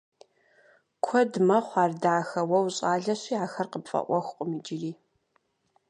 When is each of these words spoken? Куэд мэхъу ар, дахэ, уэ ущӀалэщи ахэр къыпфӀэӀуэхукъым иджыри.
Куэд 1.03 1.31
мэхъу 1.47 1.77
ар, 1.83 1.91
дахэ, 2.01 2.41
уэ 2.49 2.59
ущӀалэщи 2.65 3.35
ахэр 3.45 3.67
къыпфӀэӀуэхукъым 3.71 4.49
иджыри. 4.57 4.91